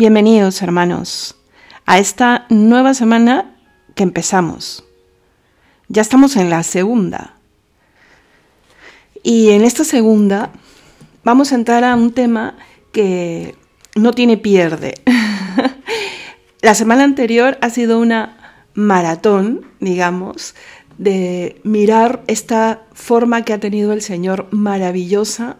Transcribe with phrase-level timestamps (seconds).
[0.00, 1.34] Bienvenidos hermanos
[1.84, 3.56] a esta nueva semana
[3.96, 4.84] que empezamos.
[5.88, 7.34] Ya estamos en la segunda.
[9.24, 10.52] Y en esta segunda
[11.24, 12.56] vamos a entrar a un tema
[12.92, 13.56] que
[13.96, 14.94] no tiene pierde.
[16.62, 20.54] la semana anterior ha sido una maratón, digamos,
[20.96, 25.56] de mirar esta forma que ha tenido el Señor maravillosa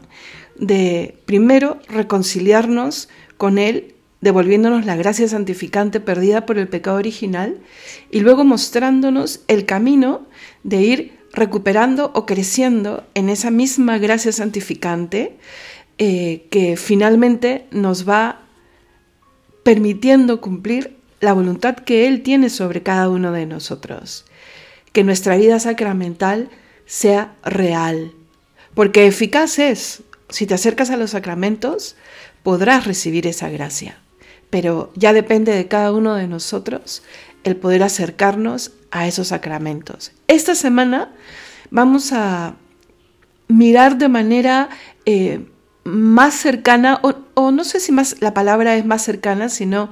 [0.54, 7.58] de primero reconciliarnos con Él devolviéndonos la gracia santificante perdida por el pecado original
[8.10, 10.26] y luego mostrándonos el camino
[10.64, 15.36] de ir recuperando o creciendo en esa misma gracia santificante
[15.98, 18.40] eh, que finalmente nos va
[19.62, 24.24] permitiendo cumplir la voluntad que Él tiene sobre cada uno de nosotros.
[24.92, 26.48] Que nuestra vida sacramental
[26.86, 28.12] sea real,
[28.74, 30.02] porque eficaz es.
[30.30, 31.96] Si te acercas a los sacramentos,
[32.42, 33.98] podrás recibir esa gracia
[34.50, 37.02] pero ya depende de cada uno de nosotros
[37.44, 40.12] el poder acercarnos a esos sacramentos.
[40.26, 41.12] Esta semana
[41.70, 42.56] vamos a
[43.48, 44.68] mirar de manera
[45.06, 45.46] eh,
[45.84, 49.90] más cercana, o, no sé si más la palabra es más cercana, sino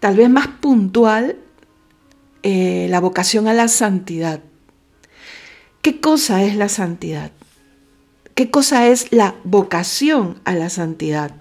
[0.00, 1.36] tal vez más puntual,
[2.42, 4.40] eh, la vocación a la santidad.
[5.82, 7.30] ¿Qué cosa es la santidad?
[8.34, 11.32] ¿Qué cosa es la vocación a la santidad?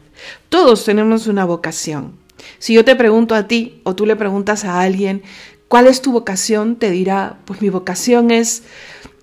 [0.50, 2.18] Todos tenemos una vocación.
[2.60, 5.24] Si yo te pregunto a ti o tú le preguntas a alguien,
[5.68, 6.76] ¿cuál es tu vocación?
[6.76, 8.64] Te dirá, pues mi vocación es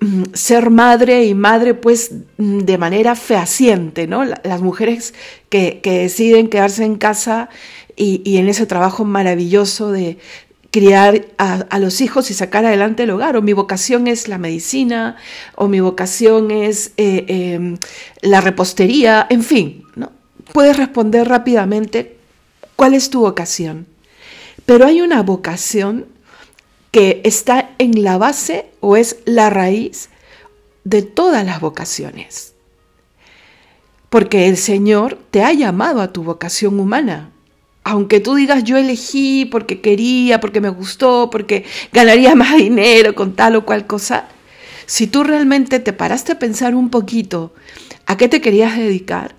[0.00, 4.24] mm, ser madre y madre pues mm, de manera fehaciente, ¿no?
[4.24, 5.14] Las mujeres
[5.48, 7.48] que, deciden quedarse en casa
[7.96, 10.18] y, en ese trabajo maravilloso de
[10.70, 15.16] criar a, los hijos y sacar adelante el hogar, o mi vocación es la medicina,
[15.54, 17.76] o mi vocación es eh, em,
[18.22, 20.10] la repostería, en fin, ¿no?
[20.52, 22.16] Puedes responder rápidamente
[22.76, 23.86] cuál es tu vocación.
[24.66, 26.06] Pero hay una vocación
[26.90, 30.10] que está en la base o es la raíz
[30.84, 32.54] de todas las vocaciones.
[34.10, 37.30] Porque el Señor te ha llamado a tu vocación humana.
[37.82, 43.34] Aunque tú digas yo elegí porque quería, porque me gustó, porque ganaría más dinero con
[43.34, 44.28] tal o cual cosa,
[44.86, 47.52] si tú realmente te paraste a pensar un poquito
[48.06, 49.34] a qué te querías dedicar,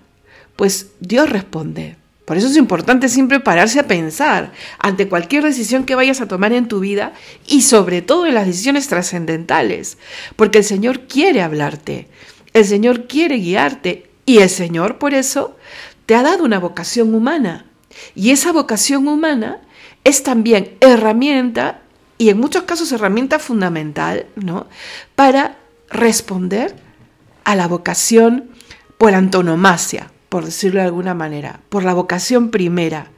[0.56, 1.96] pues Dios responde.
[2.26, 6.52] Por eso es importante siempre pararse a pensar ante cualquier decisión que vayas a tomar
[6.52, 7.12] en tu vida
[7.46, 9.96] y sobre todo en las decisiones trascendentales,
[10.34, 12.08] porque el Señor quiere hablarte,
[12.52, 15.56] el Señor quiere guiarte y el Señor por eso
[16.04, 17.66] te ha dado una vocación humana.
[18.16, 19.60] Y esa vocación humana
[20.02, 21.82] es también herramienta
[22.18, 24.66] y en muchos casos herramienta fundamental, ¿no?
[25.14, 25.58] Para
[25.90, 26.74] responder
[27.44, 28.50] a la vocación
[28.98, 33.10] por antonomasia, por decirlo de alguna manera, por la vocación primera.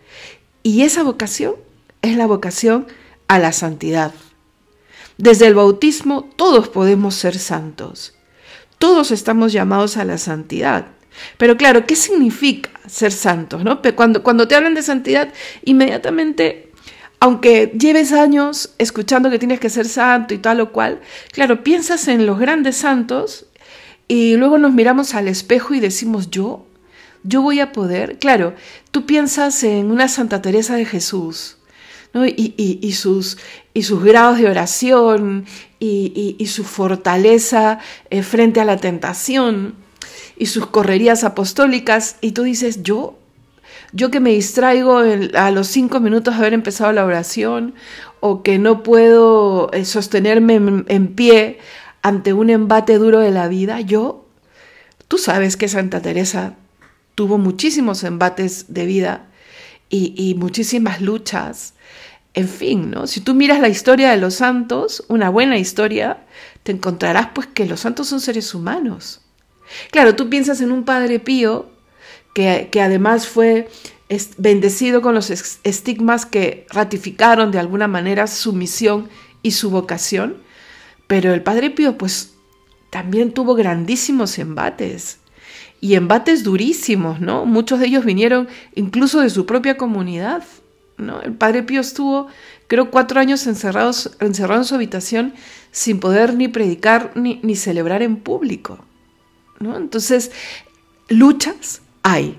[0.63, 1.55] Y esa vocación
[2.03, 2.87] es la vocación
[3.29, 4.13] a la santidad.
[5.17, 8.15] Desde el bautismo todos podemos ser santos.
[8.79, 10.87] Todos estamos llamados a la santidad.
[11.37, 13.65] Pero claro, ¿qué significa ser santos?
[13.65, 13.81] ¿no?
[13.97, 15.33] Cuando, cuando te hablan de santidad,
[15.65, 16.71] inmediatamente,
[17.19, 21.01] aunque lleves años escuchando que tienes que ser santo y tal o cual,
[21.33, 23.47] claro, piensas en los grandes santos
[24.07, 26.65] y luego nos miramos al espejo y decimos, yo,
[27.23, 28.55] yo voy a poder, claro,
[28.91, 31.59] tú piensas en una Santa Teresa de Jesús,
[32.15, 32.25] ¿no?
[32.27, 33.39] y, sus,
[33.75, 35.47] y sus grados de oración
[35.79, 37.79] y, su fortaleza
[38.11, 39.75] eh, frente a la tentación
[40.37, 43.19] y sus correrías apostólicas, y tú dices, yo,
[43.93, 44.99] yo que me distraigo
[45.35, 47.75] a los cinco minutos de haber empezado la oración,
[48.21, 50.55] o que no puedo eh, sostenerme
[50.87, 51.59] en pie
[52.03, 54.25] ante un embate duro de la vida, yo,
[55.09, 56.55] tú sabes que Santa Teresa
[57.19, 59.27] tuvo muchísimos embates de vida
[59.91, 61.75] y, muchísimas luchas.
[62.33, 63.09] En fin, ¿no?
[63.09, 66.25] Si tú miras la historia de los santos, una buena historia,
[66.63, 69.21] te encontrarás pues que los santos son seres humanos.
[69.91, 71.69] Claro, tú piensas en un Padre Pío
[72.35, 73.69] que, que además fue
[74.37, 75.29] bendecido con los
[75.65, 79.09] estigmas que ratificaron de alguna manera su misión
[79.43, 80.37] y su vocación,
[81.09, 82.35] pero el Padre Pío pues
[82.91, 85.19] también tuvo grandísimos embates
[85.81, 87.47] y embates durísimos, ¿no?
[87.47, 90.43] Muchos de ellos vinieron incluso de su propia comunidad,
[90.97, 91.21] ¿no?
[91.23, 92.29] El padre Pío estuvo,
[92.67, 95.35] creo, cuatro años encerrados, encerrado en su habitación
[95.71, 98.85] sin poder ni predicar ni, ni celebrar en público,
[99.61, 99.77] ¿no?
[99.77, 100.33] Entonces,
[101.09, 102.39] luchas hay.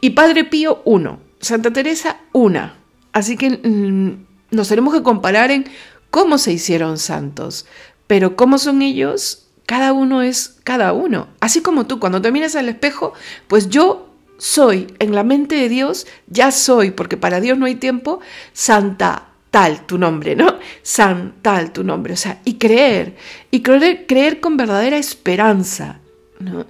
[0.00, 1.20] Y Padre Pío, uno.
[1.40, 2.76] Santa Teresa, una.
[3.12, 5.66] Así que mm, nos tenemos que comparar en
[6.10, 7.66] cómo se hicieron santos,
[8.06, 9.41] pero cómo son ellos
[9.72, 11.28] cada uno es cada uno.
[11.40, 13.14] Así como tú, cuando te miras al espejo,
[13.48, 17.76] pues yo soy, en la mente de Dios ya soy, porque para Dios no hay
[17.76, 18.20] tiempo,
[18.52, 20.58] santa tal tu nombre, ¿no?
[20.82, 23.16] San tal tu nombre, o sea, y creer,
[23.50, 26.00] y creer, creer con verdadera esperanza,
[26.38, 26.66] ¿no?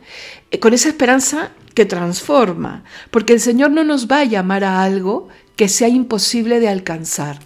[0.53, 4.81] Eh, con esa esperanza que transforma, porque el Señor no nos va a llamar a
[4.81, 5.27] algo
[5.57, 7.41] que sea imposible de alcanzar.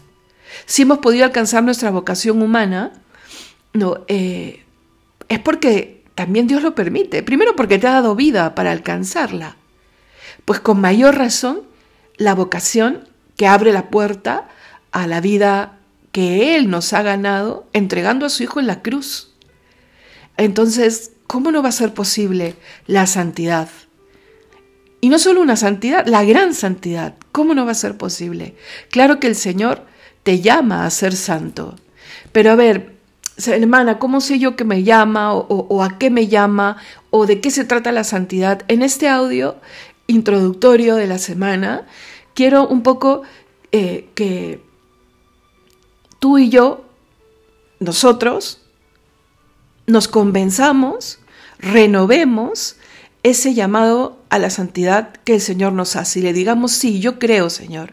[0.67, 2.93] Si hemos podido alcanzar nuestra vocación humana,
[3.73, 4.65] no, eh,
[5.28, 7.23] es porque también Dios lo permite.
[7.23, 9.56] Primero porque te ha dado vida para alcanzarla.
[10.44, 11.62] Pues con mayor razón,
[12.17, 14.49] la vocación que abre la puerta
[14.93, 15.78] a la vida
[16.12, 19.34] que Él nos ha ganado entregando a su Hijo en la cruz.
[20.38, 22.56] Entonces, ¿cómo no va a ser posible
[22.87, 23.69] la santidad?
[25.00, 27.14] Y no solo una santidad, la gran santidad.
[27.32, 28.56] ¿Cómo no va a ser posible?
[28.90, 29.84] Claro que el Señor
[30.22, 31.76] te llama a ser santo.
[32.32, 32.95] Pero a ver,
[33.44, 36.78] hermana, ¿cómo sé yo que me llama o, a qué me llama
[37.10, 38.62] o de qué se trata la santidad?
[38.68, 39.56] En este audio
[40.06, 41.86] introductorio de la semana,
[42.34, 43.22] quiero un poco
[43.72, 44.62] eh, que
[46.18, 46.84] tú y yo,
[47.78, 48.62] nosotros,
[49.86, 51.18] nos convenzamos,
[51.58, 52.76] renovemos
[53.22, 57.18] ese llamado a la santidad que el Señor nos hace y le digamos, sí, yo
[57.18, 57.92] creo, Señor.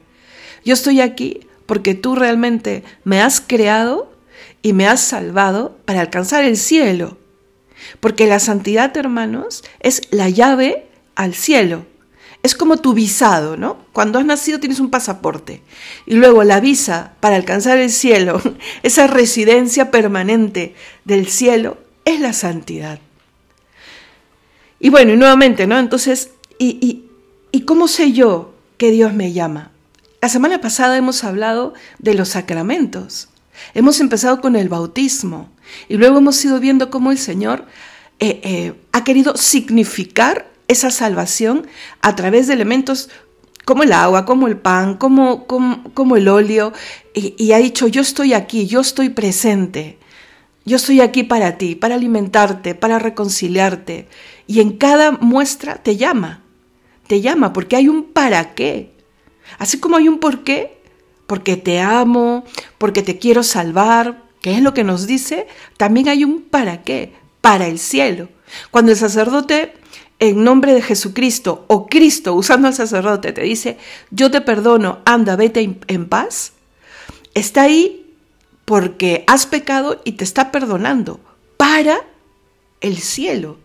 [0.63, 4.12] Yo estoy aquí porque tú realmente me has creado
[4.63, 7.17] y me has salvado para alcanzar el cielo.
[7.99, 11.85] Porque la santidad, hermanos, es la llave al cielo.
[12.41, 13.77] Es como tu visado, ¿no?
[13.91, 15.61] Cuando has nacido tienes un pasaporte
[16.05, 18.41] y luego la visa para alcanzar el cielo,
[18.83, 20.73] esa residencia permanente
[21.05, 22.99] del cielo, es la santidad.
[24.79, 25.77] Y bueno, y nuevamente, ¿no?
[25.77, 27.05] Entonces, ¿y,
[27.51, 29.71] y cómo sé yo que Dios me llama?
[30.21, 33.29] La semana pasada hemos hablado de los sacramentos.
[33.73, 35.49] Hemos empezado con el bautismo
[35.89, 37.65] y luego hemos ido viendo cómo el Señor
[38.19, 41.67] eh, eh, ha querido significar esa salvación
[42.01, 43.09] a través de elementos
[43.65, 46.73] como el agua, como el pan, como, como, el óleo,
[47.13, 49.97] y, y, ha dicho, yo estoy aquí, yo estoy presente,
[50.65, 54.07] yo estoy aquí para ti, para alimentarte, para reconciliarte,
[54.47, 56.43] y en cada muestra te llama,
[57.07, 58.91] te llama, porque hay un para qué.
[59.59, 60.81] Así como hay un por qué,
[61.27, 62.43] porque te amo,
[62.77, 65.47] porque te quiero salvar, que es lo que nos dice,
[65.77, 68.29] también hay un para qué, para el cielo.
[68.71, 69.73] Cuando el sacerdote
[70.19, 73.77] en nombre de Jesucristo o Cristo usando al sacerdote te dice,
[74.11, 76.53] yo te perdono, anda, vete en paz,
[77.33, 78.15] está ahí
[78.65, 81.19] porque has pecado y te está perdonando
[81.57, 82.01] para
[82.81, 83.57] el cielo.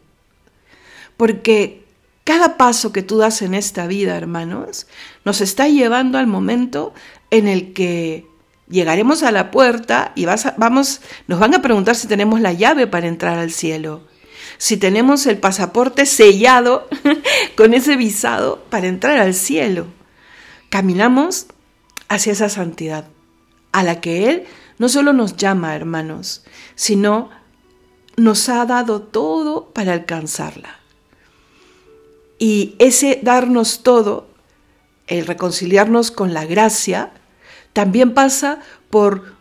[1.16, 1.84] Porque
[2.24, 4.86] cada paso que tú das en esta vida, hermanos,
[5.24, 6.92] nos está llevando al momento
[7.30, 8.26] en el que
[8.68, 10.26] llegaremos a la puerta y
[10.56, 14.02] vamos, nos van a preguntar si tenemos la llave para entrar al cielo,
[14.58, 16.88] si tenemos el pasaporte sellado
[17.56, 19.86] con ese visado para entrar al cielo.
[20.68, 21.46] Caminamos
[22.08, 23.06] hacia esa santidad,
[23.72, 24.44] a la que Él
[24.78, 26.44] no solo nos llama, hermanos,
[26.74, 27.30] sino
[28.16, 30.78] nos ha dado todo para alcanzarla.
[32.38, 34.28] Y ese darnos todo,
[35.06, 37.12] el reconciliarnos con la gracia,
[37.78, 38.58] también pasa
[38.90, 39.36] por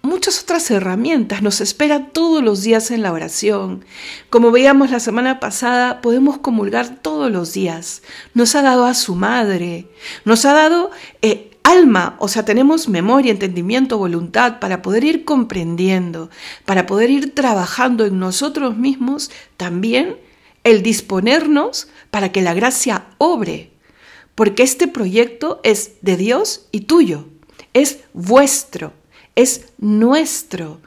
[0.00, 3.84] muchas otras herramientas, nos espera todos los días en la oración.
[4.30, 8.00] Como veíamos la semana pasada, podemos comulgar todos los días.
[8.32, 9.86] Nos ha dado a su madre,
[10.24, 16.30] nos ha dado eh, alma, o sea, tenemos memoria, entendimiento, voluntad para poder ir comprendiendo,
[16.64, 20.16] para poder ir trabajando en nosotros mismos también
[20.62, 23.72] el disponernos para que la gracia obre,
[24.34, 27.26] porque este proyecto es de Dios y tuyo
[27.74, 28.94] es vuestro,
[29.34, 30.80] es nuestro.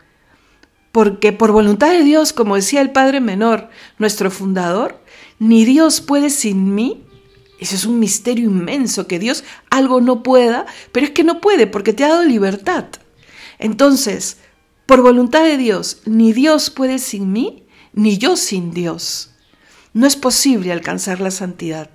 [0.92, 5.00] Porque por voluntad de Dios, como decía el Padre Menor, nuestro fundador,
[5.38, 7.04] ni Dios puede sin mí.
[7.60, 11.68] Ese es un misterio inmenso, que Dios algo no pueda, pero es que no puede
[11.68, 12.86] porque te ha dado libertad.
[13.60, 14.38] Entonces,
[14.88, 19.32] por voluntad de Dios, ni Dios puede sin mí, ni yo sin Dios.
[19.94, 21.90] No es posible alcanzar la santidad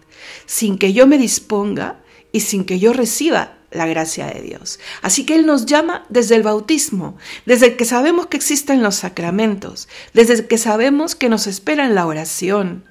[0.46, 2.00] sin que yo me disponga
[2.32, 4.78] y sin que yo reciba la gracia de Dios.
[5.02, 9.88] Así que Él nos llama desde el bautismo, desde que sabemos que existen los sacramentos,
[10.12, 12.84] desde que sabemos que nos espera en la oración,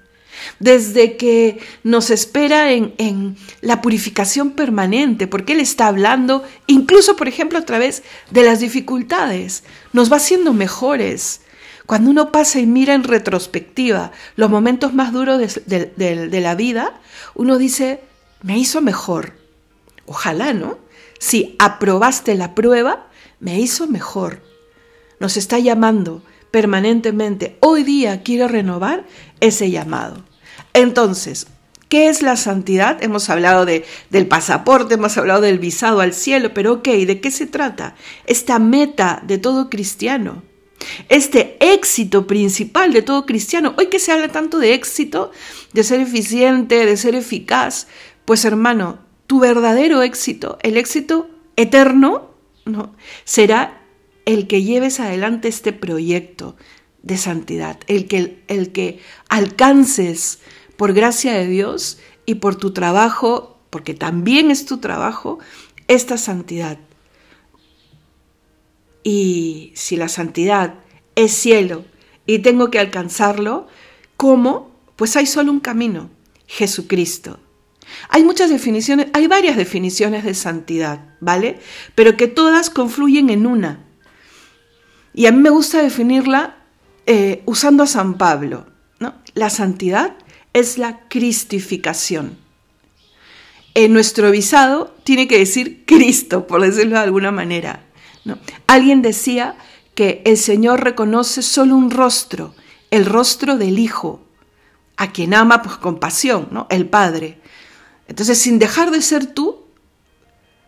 [0.60, 7.28] desde que nos espera en, en, la purificación permanente, porque Él está hablando, incluso por
[7.28, 11.42] ejemplo a través de las dificultades, nos va haciendo mejores.
[11.86, 17.02] Cuando uno pasa y mira en retrospectiva los momentos más duros de, de la vida,
[17.36, 18.02] uno dice,
[18.44, 19.41] me hizo mejor,
[20.12, 20.78] Ojalá, ¿no?
[21.20, 23.08] Si aprobaste la prueba,
[23.40, 24.44] me hizo mejor.
[25.22, 27.56] Nos está llamando permanentemente.
[27.62, 29.06] Hoy día quiero renovar
[29.40, 30.26] ese llamado.
[30.74, 31.48] Entonces,
[31.88, 33.04] ¿Qué es la santidad?
[33.04, 37.32] Hemos hablado de, del pasaporte, hemos hablado del visado al cielo, pero ok, ¿de qué
[37.32, 37.96] se trata?
[38.26, 40.42] Esta meta de todo cristiano,
[41.10, 43.74] este éxito principal de todo cristiano.
[43.78, 45.32] Hoy que se habla tanto de éxito,
[45.74, 47.88] de ser eficiente, de ser eficaz,
[48.24, 52.32] pues hermano, tu verdadero éxito, el éxito eterno,
[52.66, 52.94] ¿no?
[53.24, 53.82] será
[54.26, 56.58] el que lleves adelante este proyecto
[57.02, 60.40] de santidad, el que, el que alcances
[60.76, 65.40] por gracia de Dios y por tu trabajo, porque también es tu trabajo,
[65.88, 66.78] esta santidad.
[69.02, 70.74] Y si la santidad
[71.16, 71.86] es cielo
[72.26, 73.68] y tengo que alcanzarlo,
[74.18, 74.72] ¿cómo?
[74.98, 76.10] Pues hay solo un camino,
[76.48, 77.40] Jesucristo.
[78.10, 81.60] Hay muchas definiciones, hay varias definiciones de santidad, ¿vale?
[81.96, 83.80] Pero que todas confluyen en una.
[85.14, 86.58] Y a mí me gusta definirla
[87.06, 88.66] eh, usando a San Pablo.
[89.00, 89.16] ¿no?
[89.34, 90.16] La santidad
[90.54, 92.38] es la cristificación.
[93.74, 97.86] En nuestro visado tiene que decir Cristo, por decirlo de alguna manera.
[98.26, 98.38] ¿no?
[98.68, 99.56] Alguien decía
[99.96, 102.54] que el Señor reconoce solo un rostro,
[102.92, 104.22] el rostro del Hijo,
[104.98, 106.68] a quien ama pues, con pasión, ¿no?
[106.70, 107.40] el Padre.
[108.12, 109.64] Entonces, sin dejar de ser tú,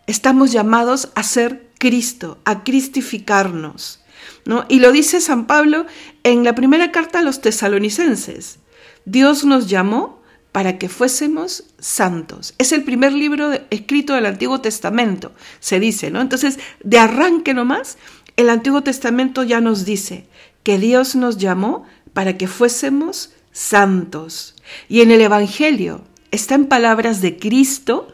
[0.06, 4.02] estamos llamados a ser Cristo, a cristificarnos.
[4.46, 4.64] ¿no?
[4.70, 5.84] Y lo dice San Pablo
[6.22, 8.60] en la primera carta a los tesalonicenses.
[9.04, 10.22] Dios nos llamó
[10.52, 12.54] para que fuésemos santos.
[12.56, 16.22] Es el primer libro escrito del Antiguo Testamento, se dice, ¿no?
[16.22, 17.98] Entonces, de arranque nomás,
[18.38, 20.28] el Antiguo Testamento ya nos dice
[20.62, 21.84] que Dios nos llamó
[22.14, 24.54] para que fuésemos santos.
[24.88, 28.08] Y en el Evangelio, está en palabras de Cristo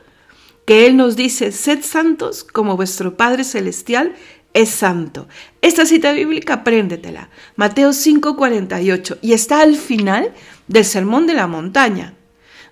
[0.66, 4.14] que Él nos dice, sed santos como vuestro Padre Celestial
[4.52, 5.28] es santo.
[5.62, 7.30] Esta cita bíblica, apréndetela.
[7.56, 10.32] Mateo 5:48 y está al final
[10.68, 12.14] del Sermón de la Montaña.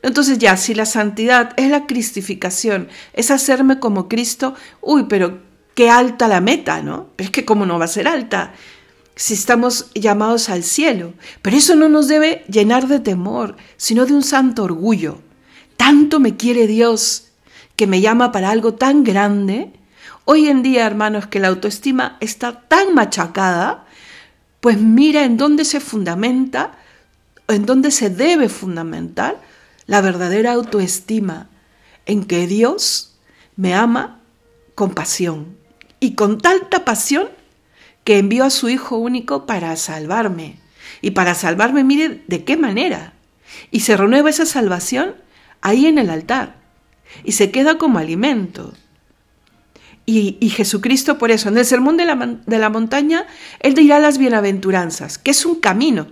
[0.02, 5.40] Entonces ya, si la santidad es la cristificación, es hacerme como Cristo, uy, pero
[5.74, 7.08] qué alta la meta, ¿no?
[7.16, 8.52] Pero es que cómo no va a ser alta
[9.16, 11.14] si estamos llamados al cielo.
[11.42, 15.20] Pero eso no nos debe llenar de temor, sino de un santo orgullo.
[15.78, 17.28] Tanto me quiere Dios
[17.76, 19.72] que me llama para algo tan grande.
[20.26, 23.86] Hoy en día, hermanos, que la autoestima está tan machacada,
[24.60, 26.72] pues mira en dónde se fundamenta,
[27.46, 29.40] en dónde se debe fundamentar
[29.86, 31.48] la verdadera autoestima,
[32.04, 33.16] en que Dios
[33.56, 34.20] me ama
[34.74, 35.56] con pasión
[36.00, 37.28] y con tanta pasión
[38.04, 40.58] que envió a su Hijo único para salvarme.
[41.00, 43.12] Y para salvarme, mire de qué manera.
[43.70, 45.14] Y se renueva esa salvación
[45.60, 46.56] ahí en el altar
[47.24, 48.74] y se queda como alimento.
[50.10, 53.26] Y, Jesucristo por eso, en el sermón de la, de la montaña,
[53.60, 56.06] Él dirá las bienaventuranzas, que es un camino.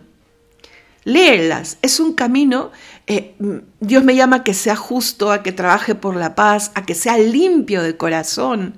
[1.04, 2.72] Léelas, es un camino,
[3.06, 3.36] eh,
[3.80, 6.94] Dios me llama a que sea justo, a que trabaje por la paz, a que
[6.94, 8.76] sea limpio de corazón.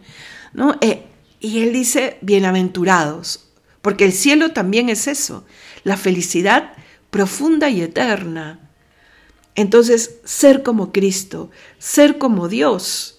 [0.53, 0.77] ¿no?
[0.83, 1.05] Eh,
[1.41, 3.49] y Él dice, bienaventurados,
[3.83, 5.45] porque el cielo también es eso,
[5.83, 6.75] la felicidad
[7.11, 8.68] profunda y eterna.
[9.59, 11.51] Entonces, ser como Cristo,
[11.81, 13.19] ser como Dios,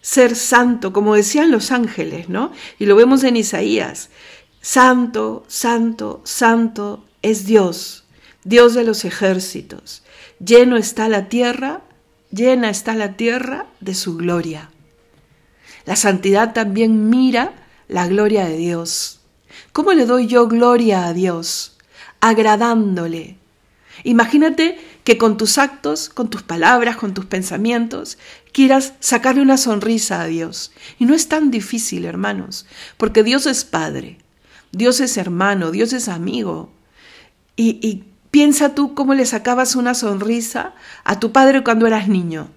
[0.00, 2.50] ser santo, como decían los ángeles, ¿no?
[2.78, 4.08] Y lo vemos en Isaías.
[4.62, 8.04] Santo, santo, santo es Dios,
[8.44, 10.02] Dios de los ejércitos.
[10.42, 11.82] Lleno está la tierra,
[12.30, 14.70] llena está la tierra de su gloria.
[15.84, 17.52] La santidad también mira
[17.86, 19.20] la gloria de Dios.
[19.74, 21.76] ¿Cómo le doy yo gloria a Dios?
[22.20, 23.37] Agradándole,
[24.04, 28.18] Imagínate que con tus actos, con tus palabras, con tus pensamientos,
[28.52, 30.72] quieras sacarle una sonrisa a Dios.
[30.98, 34.18] Y no es tan difícil, hermanos, porque Dios es Padre,
[34.72, 36.72] Dios es hermano, Dios es amigo.
[37.56, 42.50] Y, piensa tú cómo le sacabas una sonrisa a tu padre cuando eras niño.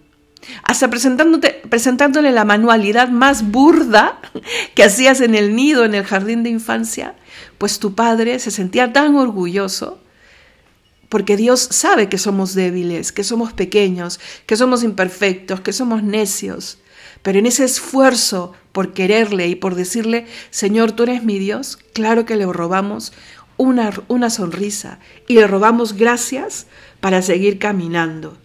[0.64, 4.20] Hasta presentándote, presentándole la manualidad más burda
[4.76, 7.16] que hacías en el nido, en el jardín de infancia,
[7.58, 10.02] pues tu padre se sentía tan orgulloso
[11.12, 16.78] porque Dios sabe que somos débiles, que somos pequeños, que somos imperfectos, que somos necios.
[17.22, 22.26] Pero en ese esfuerzo por quererle y por decirle, Señor, tú eres mi Dios, claro
[22.26, 23.12] que le robamos
[23.58, 26.68] una, una sonrisa y le robamos gracias
[27.02, 28.38] para seguir caminando.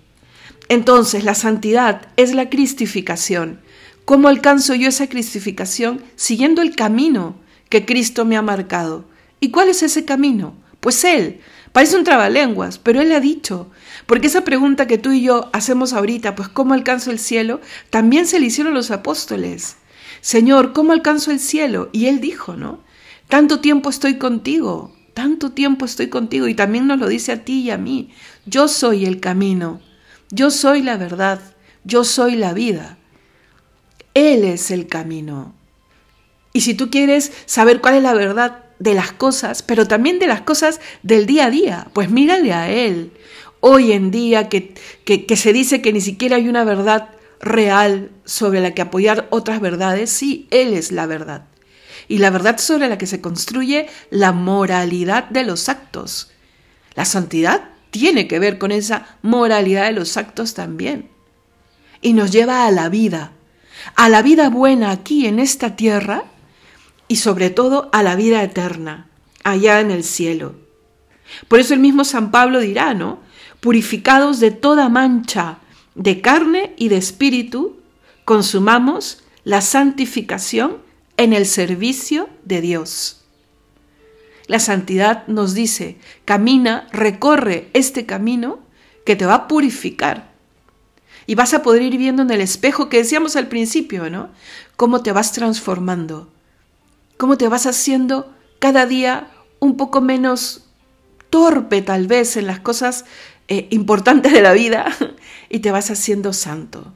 [0.69, 3.61] Entonces, la santidad es la cristificación.
[4.05, 6.03] ¿Cómo alcanzo yo esa cristificación?
[6.17, 7.37] Siguiendo el camino
[7.69, 9.05] que Cristo me ha marcado.
[9.39, 10.57] ¿Y cuál es ese camino?
[10.81, 11.43] Pues Él,
[11.76, 13.71] Parece un trabalenguas, pero Él ha dicho.
[14.06, 17.61] Porque esa pregunta que tú y yo hacemos ahorita, pues ¿cómo alcanzo el cielo?
[17.90, 19.76] También se le hicieron los apóstoles.
[20.23, 21.90] Señor, ¿cómo alcanzo el cielo?
[21.92, 22.80] Y Él dijo, ¿no?
[23.28, 26.49] Tanto tiempo estoy contigo, tanto tiempo estoy contigo.
[26.49, 28.11] Y también nos lo dice a ti y a mí.
[28.47, 29.83] Yo soy el camino.
[30.30, 31.42] yo soy la verdad,
[31.85, 32.97] yo soy la vida.
[34.14, 35.52] Él es el camino.
[36.54, 40.26] Y si tú quieres saber cuál es la verdad de las cosas, pero también de
[40.26, 43.12] las cosas del día a día, pues mírale a Él.
[43.61, 48.61] Hoy en día que, que, se dice que ni siquiera hay una verdad real sobre
[48.61, 51.47] la que apoyar otras verdades, sí, Él es la verdad.
[52.09, 56.30] Y la verdad sobre la que se construye la moralidad de los actos.
[56.95, 61.09] La santidad tiene que ver con esa moralidad de los actos también.
[62.02, 63.33] Y nos lleva a la vida,
[63.97, 66.25] a la vida buena aquí en esta tierra
[67.09, 69.09] y sobre todo a la vida eterna,
[69.45, 70.55] allá en el cielo.
[71.49, 73.21] Por eso el mismo San Pablo dirá, ¿no?
[73.61, 75.59] Purificados de toda mancha
[75.95, 77.77] de carne y de espíritu,
[78.25, 80.79] consumamos la santificación
[81.17, 83.25] en el servicio de Dios.
[84.47, 88.61] La santidad nos dice, camina, recorre este camino
[89.05, 90.31] que te va a purificar.
[91.27, 94.31] Y vas a poder ir viendo en el espejo que decíamos al principio, ¿no?
[94.77, 96.31] Cómo te vas transformando,
[97.17, 100.65] cómo te vas haciendo cada día un poco menos
[101.31, 103.05] torpe tal vez en las cosas
[103.49, 104.87] eh, importantes de la vida
[105.49, 106.93] y te vas haciendo santo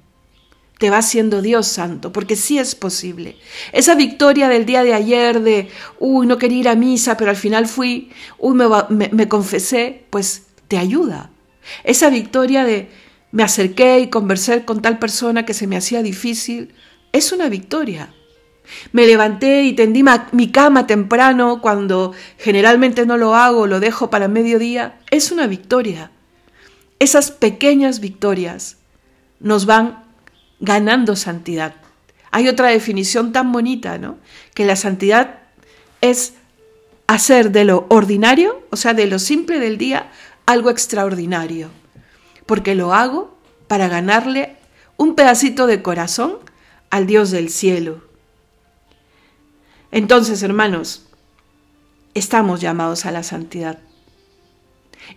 [0.80, 3.36] te va haciendo Dios santo, porque sí es posible.
[3.72, 7.36] Esa victoria del día de ayer de, uy, no quería ir a misa, pero al
[7.36, 11.32] final fui, uy, me, me confesé, pues te ayuda.
[11.84, 12.88] Esa victoria de,
[13.30, 16.72] me acerqué y conversé con tal persona que se me hacía difícil,
[17.12, 18.14] es una victoria.
[18.92, 24.28] Me levanté y tendí mi cama temprano cuando generalmente no lo hago, lo dejo para
[24.28, 26.10] mediodía, es una victoria.
[26.98, 28.76] Esas pequeñas victorias
[29.40, 30.04] nos van
[30.60, 31.74] ganando santidad.
[32.30, 34.18] Hay otra definición tan bonita, ¿no?
[34.54, 35.40] Que la santidad
[36.00, 36.34] es
[37.06, 40.10] hacer de lo ordinario, o sea, de lo simple del día,
[40.46, 41.68] algo extraordinario.
[42.46, 43.36] Porque lo hago
[43.66, 44.56] para ganarle
[44.96, 46.36] un pedacito de corazón
[46.90, 48.02] al Dios del cielo.
[49.92, 51.06] Entonces, hermanos,
[52.14, 53.78] estamos llamados a la santidad.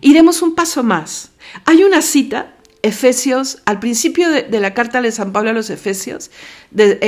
[0.00, 1.30] Iremos un paso más.
[1.64, 6.30] Hay una cita Efesios, al principio de, la carta de San Pablo a los Efesios,
[6.70, 7.00] del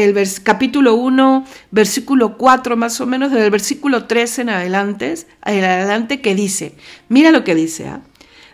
[0.43, 6.77] capítulo 1, versículo 4 más o menos, del versículo 3 en adelante, adelante que dice,
[7.11, 8.01] mira lo que dice, ¿ah?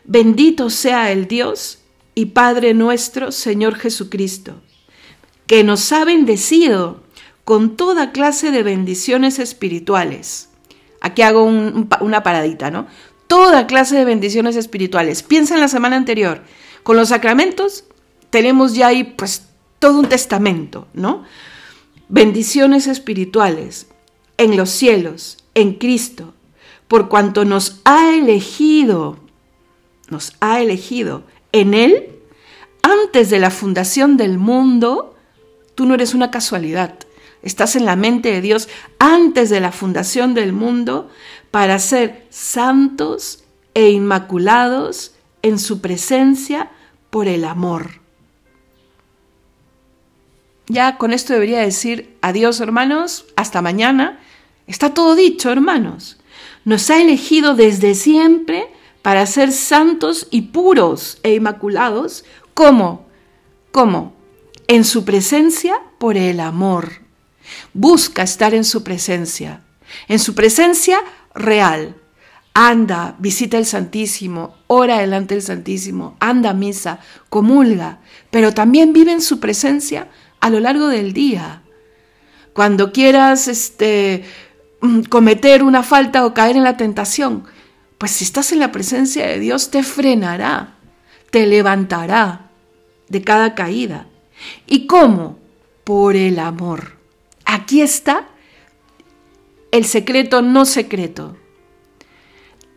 [0.03, 1.79] bendito sea el Dios
[2.17, 4.61] y Padre nuestro, Señor Jesucristo,
[5.47, 7.05] que nos ha bendecido
[7.45, 10.49] con toda clase de bendiciones espirituales.
[11.01, 12.87] Aquí hago una paradita, ¿no?
[13.27, 15.23] Toda clase de bendiciones espirituales.
[15.23, 16.43] Piensa en la semana anterior
[16.83, 17.85] con los sacramentos
[18.31, 21.25] tenemos ya ahí pues todo un testamento, ¿no?
[22.09, 23.89] Bendiciones espirituales
[24.39, 26.35] en los cielos, en Cristo,
[26.89, 29.19] por cuanto nos ha elegido,
[30.09, 32.09] nos ha elegido en Él
[32.83, 35.15] antes de la fundación del mundo,
[35.75, 36.95] tú no eres una casualidad,
[37.43, 41.11] estás en la mente de Dios antes de la fundación del mundo
[41.51, 46.71] para ser santos e inmaculados en su presencia
[47.11, 48.03] por el amor.
[50.67, 54.21] Ya con esto debería decir adiós hermanos, hasta mañana.
[54.67, 56.19] Está todo dicho hermanos.
[56.65, 58.69] Nos ha elegido desde siempre
[59.03, 62.25] para ser santos y puros e inmaculados.
[62.55, 63.07] ¿Cómo?
[63.73, 64.15] ¿Cómo?
[64.69, 67.02] En su presencia por el amor.
[67.73, 69.63] Busca estar en su presencia.
[70.09, 70.99] En su presencia
[71.35, 71.97] real,
[72.55, 79.13] anda, visita el Santísimo, ora delante del Santísimo, anda a misa, comulga, pero también vive
[79.13, 80.09] en su presencia
[80.41, 81.63] a lo largo del día.
[82.53, 84.25] Cuando quieras este,
[84.81, 87.45] mm, cometer una falta o caer en la tentación,
[87.97, 90.75] pues si estás en la presencia de Dios te frenará,
[91.31, 92.51] te levantará
[93.09, 94.07] de cada caída.
[94.67, 95.39] ¿Y cómo?
[95.85, 97.02] Por el amor.
[97.53, 98.29] Aquí está
[99.73, 101.37] el secreto no secreto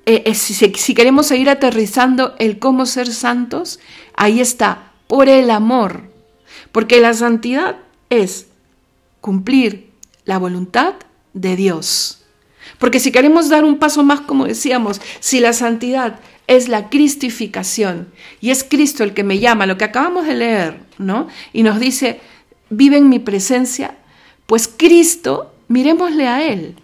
[0.05, 3.79] eh, eh, si, queremos seguir aterrizando el cómo ser santos,
[4.15, 6.11] ahí está, por el amor.
[6.73, 7.77] Porque la santidad
[8.09, 8.47] es
[9.21, 9.91] cumplir
[10.25, 10.95] la voluntad
[11.33, 12.23] de Dios.
[12.77, 18.09] Porque si queremos dar un paso más, como decíamos, si la santidad es la cristificación
[18.41, 21.29] y es Cristo el que me llama, lo que acabamos de leer, ¿no?
[21.53, 22.19] Y nos dice,
[22.69, 23.95] vive en mi presencia,
[24.45, 26.75] pues Cristo, miremosle a Él.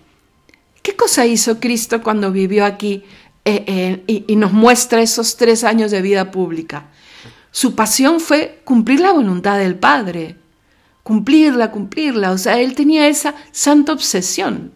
[0.82, 3.04] ¿Qué cosa hizo Cristo cuando vivió aquí
[3.46, 3.64] eh,
[4.08, 6.90] eh, y, nos muestra esos tres años de vida pública?
[7.52, 10.38] Su pasión fue cumplir la voluntad del Padre,
[11.04, 12.32] cumplirla, cumplirla.
[12.32, 14.72] O sea, él tenía esa santa obsesión.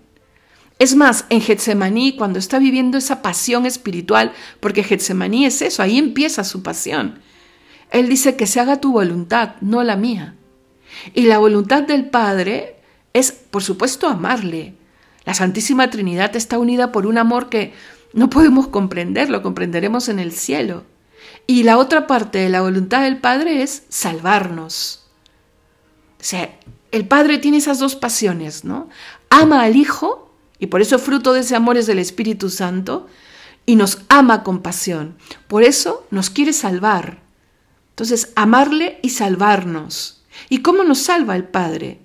[0.78, 5.98] Es más, en Getsemaní, cuando está viviendo esa pasión espiritual, porque Getsemaní es eso, ahí
[5.98, 7.20] empieza su pasión.
[7.92, 10.36] Él dice que se haga tu voluntad, no la mía.
[11.14, 12.75] Y la voluntad del Padre
[13.16, 14.76] es, por supuesto, amarle.
[15.24, 17.74] La Santísima Trinidad está unida por un amor que
[18.12, 20.84] no podemos comprender, lo comprenderemos en el cielo.
[21.48, 25.06] Y la otra parte de la voluntad del Padre es salvarnos.
[26.20, 26.60] O sea,
[26.92, 28.90] el Padre tiene esas dos pasiones, ¿no?
[29.30, 33.08] Ama al Hijo, y por eso fruto de ese amor es del Espíritu Santo,
[33.66, 35.16] y nos ama con pasión.
[35.48, 37.20] Por eso nos quiere salvar.
[37.92, 40.26] Entonces, amarle y salvarnos.
[40.50, 42.02] ¿Y cómo nos salva el Padre?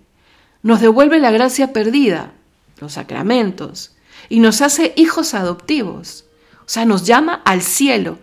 [0.63, 2.33] Nos devuelve la gracia perdida,
[2.81, 3.93] los sacramentos,
[4.29, 6.25] y nos hace hijos adoptivos.
[6.61, 8.19] O sea, nos llama al cielo.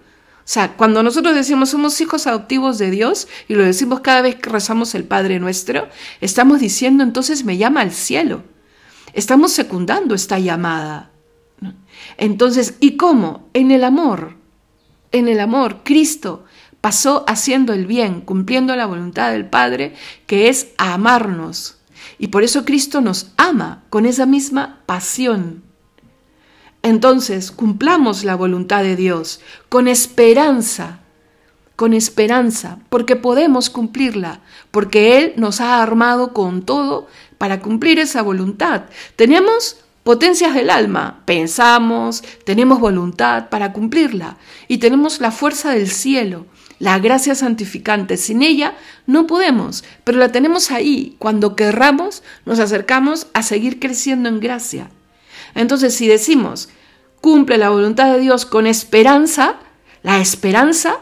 [0.47, 4.35] O sea, cuando nosotros decimos somos hijos adoptivos de Dios y lo decimos cada vez
[4.35, 5.89] que rezamos el Padre nuestro,
[6.21, 8.43] estamos diciendo entonces me llama al cielo.
[9.13, 11.11] Estamos secundando esta llamada.
[12.17, 13.49] Entonces, ¿y cómo?
[13.53, 14.35] En el amor.
[15.11, 16.45] En el amor, Cristo
[16.81, 19.95] pasó haciendo el bien, cumpliendo la voluntad del Padre,
[20.25, 21.76] que es amarnos.
[22.19, 25.63] Y por eso Cristo nos ama con esa misma pasión.
[26.81, 30.99] Entonces, cumplamos la voluntad de Dios con esperanza,
[31.75, 38.21] con esperanza, porque podemos cumplirla, porque Él nos ha armado con todo para cumplir esa
[38.21, 38.83] voluntad.
[39.15, 44.37] Tenemos potencias del alma, pensamos, tenemos voluntad para cumplirla
[44.69, 46.45] y tenemos la fuerza del cielo,
[46.79, 48.17] la gracia santificante.
[48.17, 51.15] Sin ella no podemos, pero la tenemos ahí.
[51.19, 54.89] Cuando querramos, nos acercamos a seguir creciendo en gracia.
[55.55, 56.69] Entonces, si decimos,
[57.21, 59.55] cumple la voluntad de Dios con esperanza,
[60.03, 60.99] la esperanza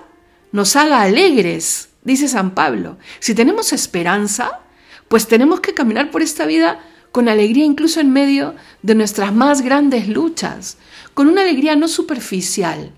[0.51, 2.97] nos haga alegres, dice San Pablo.
[3.19, 4.61] Si tenemos esperanza,
[5.07, 6.79] pues tenemos que caminar por esta vida
[7.11, 10.77] con alegría incluso en medio de nuestras más grandes luchas,
[11.13, 12.91] con una alegría no superficial.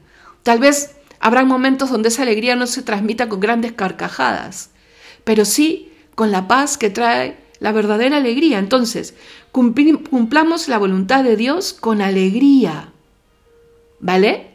[0.44, 4.72] Tal vez habrá momentos donde esa alegría no se transmita con grandes carcajadas,
[5.24, 8.60] pero sí con la paz que trae la verdadera alegría.
[8.60, 9.14] Entonces,
[9.52, 12.92] cumplamos la voluntad de Dios con alegría.
[14.00, 14.52] ¿Vale?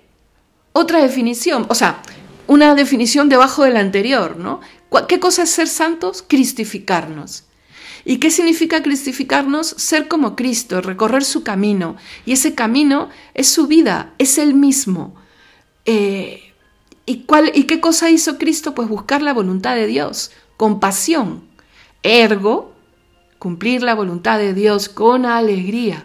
[0.73, 2.01] Otra definición, o sea,
[2.47, 4.61] una definición debajo de la anterior, ¿no?
[5.09, 6.25] ¿Qué cosa es ser santos?
[6.27, 7.45] Cristificarnos.
[8.05, 9.69] ¿Y qué significa cristificarnos?
[9.69, 11.97] Ser como Cristo, recorrer su camino.
[12.27, 15.15] Y ese camino es su vida, es Él mismo.
[15.85, 16.52] Eh,
[17.07, 18.75] ¿y, cuál, ¿Y qué cosa hizo Cristo?
[18.75, 21.43] Pues buscar la voluntad de Dios, con pasión.
[22.03, 22.73] Ergo,
[23.39, 26.05] cumplir la voluntad de Dios con alegría.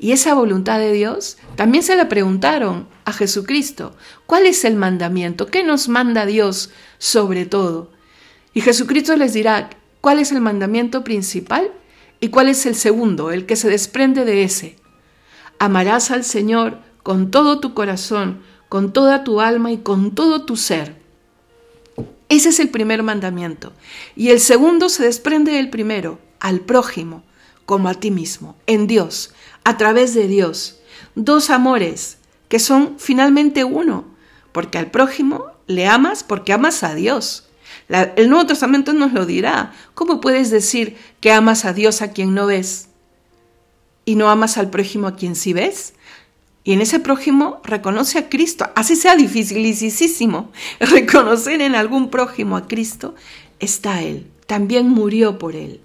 [0.00, 3.94] Y esa voluntad de Dios también se la preguntaron a Jesucristo.
[4.26, 5.46] ¿Cuál es el mandamiento?
[5.46, 7.92] ¿Qué nos manda Dios sobre todo?
[8.54, 9.70] Y Jesucristo les dirá,
[10.00, 11.70] ¿cuál es el mandamiento principal?
[12.18, 14.76] ¿Y cuál es el segundo, el que se desprende de ese?
[15.58, 20.56] Amarás al Señor con todo tu corazón, con toda tu alma y con todo tu
[20.56, 20.96] ser.
[22.30, 23.72] Ese es el primer mandamiento.
[24.14, 27.24] Y el segundo se desprende del primero, al prójimo,
[27.66, 30.78] como a ti mismo, en Dios, a través de Dios.
[31.16, 34.04] Dos amores que son finalmente uno,
[34.52, 37.48] porque al prójimo le amas porque amas a Dios.
[37.88, 39.72] el Nuevo Testamento nos lo dirá.
[39.94, 42.88] ¿Cómo puedes decir que amas a Dios a quien no ves
[44.04, 45.94] y no amas al prójimo a quien sí ves?
[46.70, 52.68] Y en ese prójimo reconoce a Cristo, así sea dificilísimo reconocer en algún prójimo a
[52.68, 53.16] Cristo,
[53.58, 55.80] está Él, también murió por Él.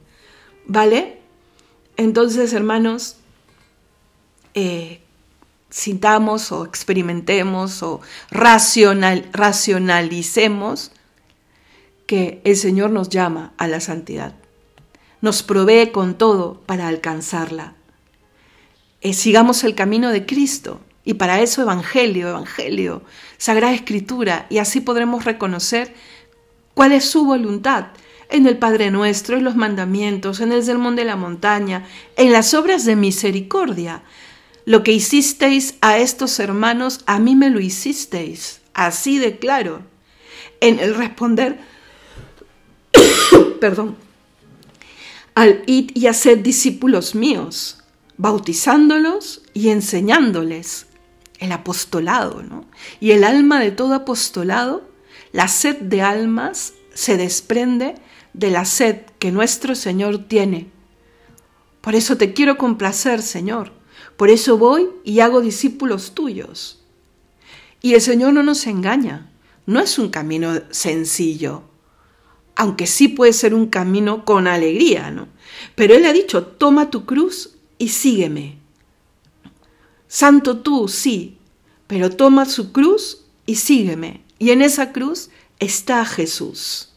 [0.67, 1.17] ¿Vale?
[1.97, 3.15] Entonces, hermanos,
[4.53, 5.01] eh,
[5.71, 10.91] sintamos o experimentemos o racional, racionalicemos
[12.05, 14.35] que el Señor nos llama a la santidad.
[15.21, 17.73] Nos provee con todo para alcanzarla.
[19.01, 23.03] Eh, sigamos el camino de Cristo y para eso Evangelio, Evangelio,
[23.37, 25.93] Sagrada Escritura y así podremos reconocer
[26.73, 27.87] cuál es su voluntad
[28.29, 31.85] en el Padre Nuestro, en los mandamientos, en el Sermón de la Montaña,
[32.17, 34.03] en las obras de misericordia.
[34.65, 39.83] Lo que hicisteis a estos hermanos, a mí me lo hicisteis, así de claro.
[40.59, 41.59] En el responder,
[43.61, 43.95] perdón,
[45.35, 47.83] al id y hacer discípulos míos,
[48.17, 50.87] bautizándolos y enseñándoles
[51.39, 52.65] el apostolado, ¿no?
[52.99, 54.89] Y el alma de todo apostolado,
[55.31, 57.95] la sed de almas, se desprende
[58.33, 60.69] de la sed que nuestro Señor tiene.
[61.81, 63.73] Por eso te quiero complacer, Señor.
[64.17, 66.83] Por eso voy y hago discípulos tuyos.
[67.81, 69.29] Y el Señor no nos engaña.
[69.65, 71.63] No es un camino sencillo,
[72.55, 75.27] aunque sí puede ser un camino con alegría, ¿no?
[75.75, 78.57] Pero Él ha dicho, toma tu cruz y sígueme.
[80.07, 81.37] Santo tú, sí,
[81.87, 84.23] pero toma su cruz y sígueme.
[84.39, 86.93] Y en esa cruz está Jesús.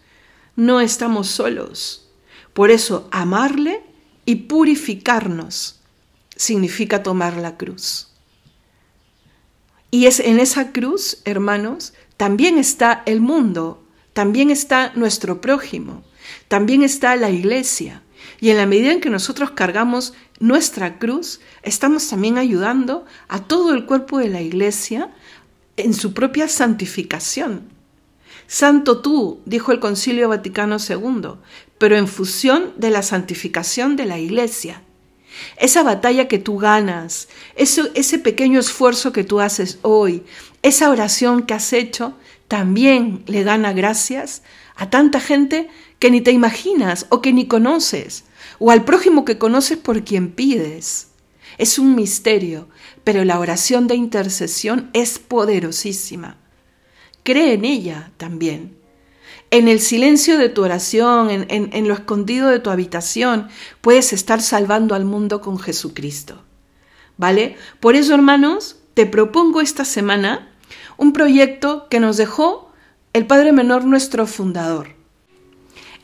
[0.56, 2.08] No estamos solos.
[2.52, 3.82] Por eso, amarle
[4.24, 5.80] y purificarnos
[6.36, 8.08] significa tomar la cruz.
[9.90, 16.04] Y es en esa cruz, hermanos, también está el mundo, también está nuestro prójimo,
[16.48, 18.02] también está la iglesia.
[18.40, 23.74] Y en la medida en que nosotros cargamos nuestra cruz, estamos también ayudando a todo
[23.74, 25.10] el cuerpo de la iglesia
[25.76, 27.68] en su propia santificación.
[28.46, 31.34] Santo tú, dijo el Concilio Vaticano II,
[31.76, 34.82] pero en fusión de la santificación de la iglesia.
[35.56, 40.24] Esa batalla que tú ganas, ese, ese pequeño esfuerzo que tú haces hoy,
[40.62, 42.14] esa oración que has hecho,
[42.48, 44.42] también le gana gracias
[44.74, 48.24] a tanta gente que ni te imaginas o que ni conoces,
[48.58, 51.08] o al prójimo que conoces por quien pides.
[51.58, 52.68] Es un misterio,
[53.04, 56.36] pero la oración de intercesión es poderosísima.
[57.22, 58.76] Cree en ella también.
[59.50, 63.48] En el silencio de tu oración, en, en, lo escondido de tu habitación,
[63.80, 66.42] puedes estar salvando al mundo con Jesucristo.
[67.16, 67.56] ¿Vale?
[67.80, 70.52] Por eso, hermanos, te propongo esta semana
[70.96, 72.70] un proyecto que nos dejó
[73.12, 74.94] el Padre Menor, nuestro fundador.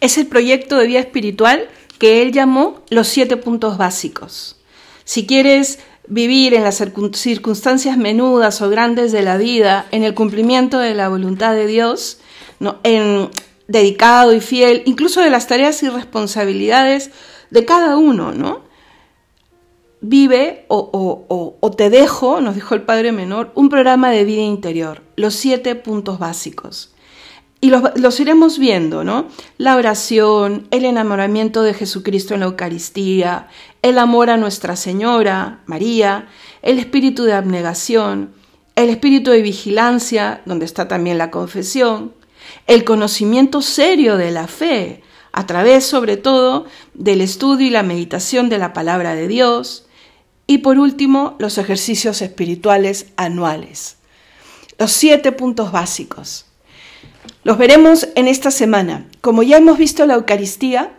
[0.01, 1.69] Es el proyecto de vida espiritual
[2.05, 4.57] que él llamó los siete puntos básicos.
[5.05, 10.79] Si quieres vivir en las circunstancias menudas o grandes de la vida, en el cumplimiento
[10.81, 12.19] de la voluntad de Dios,
[12.61, 12.77] ¿no?
[12.83, 13.31] en,
[13.69, 17.11] dedicado y fiel, incluso de las tareas y responsabilidades
[17.49, 18.65] de cada uno, ¿no?
[20.03, 25.01] Vive o, o te dejo, nos dijo el Padre Menor, un programa de vida interior,
[25.17, 26.94] los siete puntos básicos
[27.65, 29.27] y los, iremos viendo, ¿no?
[29.57, 33.49] La oración, el enamoramiento de Jesucristo en la Eucaristía,
[33.81, 36.29] el amor a Nuestra Señora, María,
[36.61, 38.35] el espíritu de abnegación,
[38.77, 42.13] el espíritu de vigilancia, donde está también la confesión,
[42.67, 48.51] el conocimiento serio de la fe, a través sobre todo del estudio y la meditación
[48.51, 49.87] de la palabra de Dios,
[50.47, 53.97] y por último, los ejercicios espirituales anuales.
[54.79, 56.45] Los siete puntos básicos.
[57.45, 59.07] Los veremos en esta semana.
[59.21, 60.95] Como ya hemos visto la Eucaristía,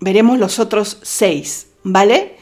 [0.00, 2.36] veremos los otros seis, ¿vale?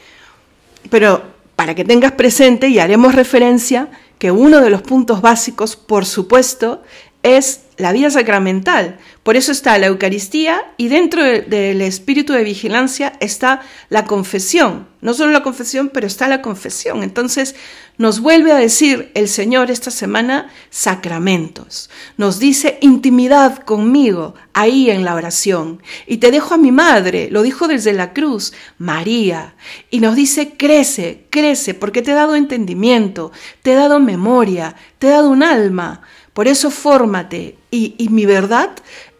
[0.89, 1.21] Pero
[1.57, 6.81] para que tengas presente y haremos referencia que uno de los puntos básicos, por supuesto,
[7.23, 8.97] es la vida sacramental.
[9.21, 14.87] Por eso está la Eucaristía y dentro del espíritu de vigilancia está la confesión.
[15.01, 17.03] No solo la confesión, pero está la confesión.
[17.03, 17.55] Entonces
[17.97, 21.89] nos vuelve a decir el Señor esta semana sacramentos.
[22.17, 25.83] Nos dice intimidad conmigo ahí en la oración.
[26.07, 29.55] Y te dejo a mi madre, lo dijo desde la cruz, María.
[29.91, 35.07] Y nos dice crece, crece, porque te he dado entendimiento, te he dado memoria, te
[35.07, 36.01] he dado un alma
[36.37, 38.69] por eso fórmate y, mi verdad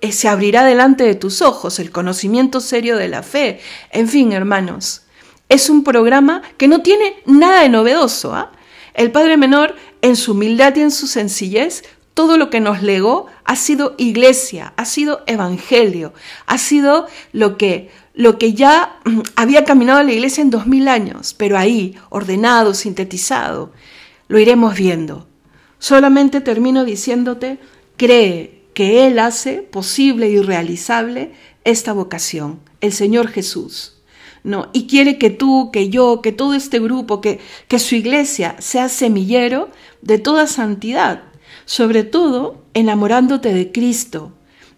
[0.01, 3.59] eh, se abrirá delante de tus ojos, el conocimiento serio de la fe.
[3.89, 5.01] En fin, hermanos,
[5.49, 8.35] es un programa que no tiene nada de novedoso.
[8.35, 8.51] ¿ah?
[8.93, 13.25] El Padre Menor, en su humildad y en su sencillez, todo lo que nos legó
[13.45, 16.13] ha sido iglesia, ha sido evangelio,
[16.45, 20.87] ha sido lo que, lo que ya mm, había caminado la iglesia en dos mil
[20.87, 23.73] años, pero ahí, ordenado, sintetizado,
[24.27, 25.26] lo iremos viendo.
[25.79, 27.59] Solamente termino diciéndote,
[27.97, 33.93] cree que Él hace posible y realizable esta vocación, el Señor Jesús.
[34.43, 38.55] No, y quiere que tú, que yo, que todo este grupo, que, que su iglesia
[38.59, 39.69] sea semillero
[40.01, 41.23] de toda santidad,
[41.65, 44.31] sobre todo enamorándote de Cristo.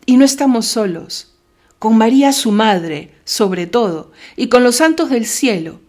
[0.05, 1.35] Y no estamos solos,
[1.77, 5.81] con María su madre, sobre todo, y con los santos del cielo.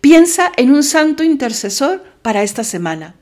[0.00, 3.14] Piensa en un santo intercesor para esta semana.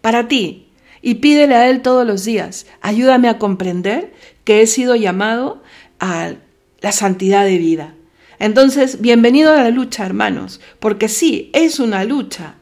[0.00, 0.68] Para ti,
[1.06, 4.14] y pídele a Él todos los días, ayúdame a comprender
[4.44, 5.62] que he sido llamado
[6.00, 6.32] a
[6.80, 7.94] la santidad de vida.
[8.38, 12.54] Entonces, bienvenido a la lucha, hermanos, porque sí, es una lucha,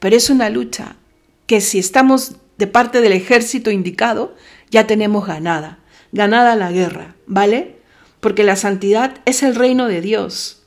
[0.00, 0.96] pero es una lucha
[1.46, 4.34] que si estamos de parte del ejército indicado,
[4.72, 5.78] ya tenemos ganada,
[6.10, 7.76] ganada la guerra, ¿vale?
[8.18, 10.64] Porque la santidad es el reino de Dios.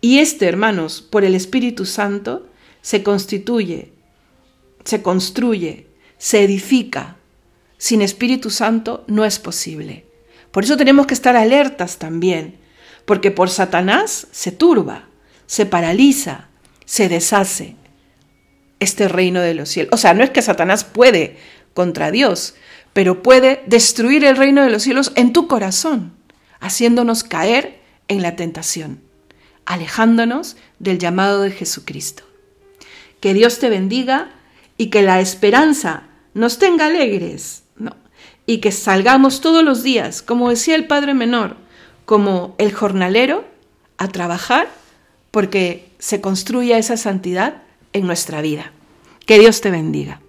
[0.00, 2.46] Y este, hermanos, por el Espíritu Santo,
[2.80, 3.92] se constituye,
[4.84, 5.89] se construye,
[6.20, 7.16] se edifica.
[7.78, 10.04] Sin Espíritu Santo no es posible.
[10.52, 12.58] Por eso tenemos que estar alertas también,
[13.06, 15.08] porque por Satanás se turba,
[15.46, 16.48] se paraliza,
[16.84, 17.74] se deshace
[18.80, 19.94] este reino de los cielos.
[19.94, 21.38] O sea, no es que Satanás puede
[21.72, 22.54] contra Dios,
[22.92, 26.12] pero puede destruir el reino de los cielos en tu corazón,
[26.60, 29.00] haciéndonos caer en la tentación,
[29.64, 32.24] alejándonos del llamado de Jesucristo.
[33.20, 34.32] Que Dios te bendiga
[34.76, 37.96] y que la esperanza nos tenga alegres, ¿no?
[38.46, 41.56] y que salgamos todos los días, como decía el Padre Menor,
[42.04, 43.44] como el jornalero,
[43.96, 44.68] a trabajar
[45.30, 47.62] porque se construya esa santidad
[47.92, 48.72] en nuestra vida.
[49.24, 50.20] Que Dios te bendiga.